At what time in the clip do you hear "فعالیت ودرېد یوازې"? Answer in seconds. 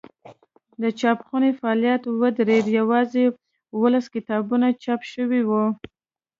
1.59-3.23